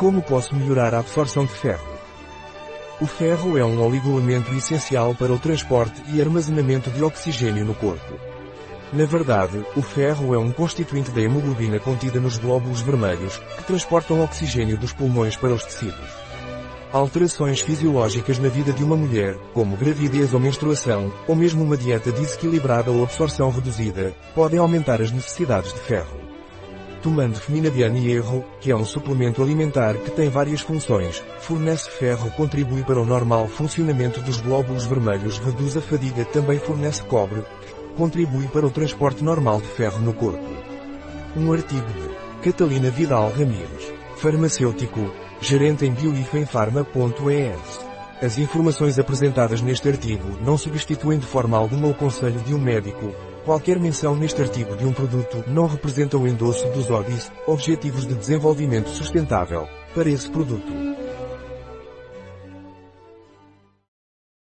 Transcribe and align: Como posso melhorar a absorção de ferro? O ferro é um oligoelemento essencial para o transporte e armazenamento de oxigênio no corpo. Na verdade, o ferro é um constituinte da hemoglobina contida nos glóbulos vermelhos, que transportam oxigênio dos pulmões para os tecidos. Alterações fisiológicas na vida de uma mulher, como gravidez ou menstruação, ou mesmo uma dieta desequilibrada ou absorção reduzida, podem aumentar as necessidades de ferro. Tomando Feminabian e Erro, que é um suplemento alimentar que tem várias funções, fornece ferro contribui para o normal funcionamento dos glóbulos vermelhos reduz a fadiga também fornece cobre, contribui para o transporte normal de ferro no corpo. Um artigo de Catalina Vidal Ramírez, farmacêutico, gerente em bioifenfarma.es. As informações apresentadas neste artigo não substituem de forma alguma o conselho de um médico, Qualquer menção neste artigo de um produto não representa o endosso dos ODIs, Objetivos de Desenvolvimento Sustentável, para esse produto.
Como 0.00 0.22
posso 0.22 0.56
melhorar 0.56 0.94
a 0.94 1.00
absorção 1.00 1.44
de 1.44 1.52
ferro? 1.52 1.86
O 3.02 3.06
ferro 3.06 3.58
é 3.58 3.62
um 3.62 3.84
oligoelemento 3.84 4.50
essencial 4.54 5.14
para 5.14 5.30
o 5.30 5.38
transporte 5.38 6.02
e 6.08 6.22
armazenamento 6.22 6.90
de 6.90 7.04
oxigênio 7.04 7.66
no 7.66 7.74
corpo. 7.74 8.14
Na 8.94 9.04
verdade, 9.04 9.62
o 9.76 9.82
ferro 9.82 10.34
é 10.34 10.38
um 10.38 10.52
constituinte 10.52 11.10
da 11.10 11.20
hemoglobina 11.20 11.78
contida 11.78 12.18
nos 12.18 12.38
glóbulos 12.38 12.80
vermelhos, 12.80 13.36
que 13.58 13.64
transportam 13.64 14.24
oxigênio 14.24 14.78
dos 14.78 14.94
pulmões 14.94 15.36
para 15.36 15.52
os 15.52 15.64
tecidos. 15.66 16.10
Alterações 16.90 17.60
fisiológicas 17.60 18.38
na 18.38 18.48
vida 18.48 18.72
de 18.72 18.82
uma 18.82 18.96
mulher, 18.96 19.36
como 19.52 19.76
gravidez 19.76 20.32
ou 20.32 20.40
menstruação, 20.40 21.12
ou 21.28 21.36
mesmo 21.36 21.62
uma 21.62 21.76
dieta 21.76 22.10
desequilibrada 22.10 22.90
ou 22.90 23.04
absorção 23.04 23.50
reduzida, 23.50 24.14
podem 24.34 24.58
aumentar 24.58 25.02
as 25.02 25.12
necessidades 25.12 25.74
de 25.74 25.80
ferro. 25.80 26.29
Tomando 27.02 27.40
Feminabian 27.40 27.96
e 27.96 28.12
Erro, 28.12 28.44
que 28.60 28.70
é 28.70 28.76
um 28.76 28.84
suplemento 28.84 29.42
alimentar 29.42 29.94
que 29.94 30.10
tem 30.10 30.28
várias 30.28 30.60
funções, 30.60 31.22
fornece 31.40 31.88
ferro 31.88 32.30
contribui 32.32 32.82
para 32.82 33.00
o 33.00 33.06
normal 33.06 33.48
funcionamento 33.48 34.20
dos 34.20 34.38
glóbulos 34.38 34.84
vermelhos 34.84 35.38
reduz 35.38 35.78
a 35.78 35.80
fadiga 35.80 36.26
também 36.26 36.58
fornece 36.58 37.02
cobre, 37.04 37.42
contribui 37.96 38.48
para 38.48 38.66
o 38.66 38.70
transporte 38.70 39.24
normal 39.24 39.62
de 39.62 39.68
ferro 39.68 39.98
no 40.00 40.12
corpo. 40.12 40.44
Um 41.34 41.50
artigo 41.52 41.86
de 41.86 42.50
Catalina 42.50 42.90
Vidal 42.90 43.30
Ramírez, 43.30 43.92
farmacêutico, 44.16 45.10
gerente 45.40 45.86
em 45.86 45.92
bioifenfarma.es. 45.92 47.80
As 48.22 48.36
informações 48.36 48.98
apresentadas 48.98 49.62
neste 49.62 49.88
artigo 49.88 50.36
não 50.44 50.58
substituem 50.58 51.18
de 51.18 51.24
forma 51.24 51.56
alguma 51.56 51.88
o 51.88 51.94
conselho 51.94 52.40
de 52.40 52.54
um 52.54 52.58
médico, 52.58 53.14
Qualquer 53.44 53.80
menção 53.80 54.14
neste 54.14 54.40
artigo 54.42 54.76
de 54.76 54.84
um 54.84 54.92
produto 54.92 55.42
não 55.46 55.66
representa 55.66 56.18
o 56.18 56.28
endosso 56.28 56.68
dos 56.72 56.90
ODIs, 56.90 57.32
Objetivos 57.46 58.06
de 58.06 58.14
Desenvolvimento 58.14 58.90
Sustentável, 58.90 59.66
para 59.94 60.10
esse 60.10 60.30
produto. 60.30 60.89